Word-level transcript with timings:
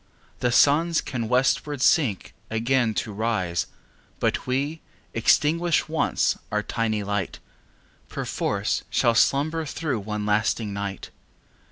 The 0.39 0.51
Suns 0.51 0.99
can 0.99 1.27
westward 1.29 1.79
sink 1.79 2.33
again 2.49 2.95
to 2.95 3.11
rise 3.13 3.67
But 4.19 4.47
we, 4.47 4.81
extinguished 5.13 5.89
once 5.89 6.39
our 6.51 6.63
tiny 6.63 7.03
light, 7.03 7.37
5 8.07 8.09
Perforce 8.09 8.83
shall 8.89 9.13
slumber 9.13 9.63
through 9.63 9.99
one 9.99 10.25
lasting 10.25 10.73
night! 10.73 11.11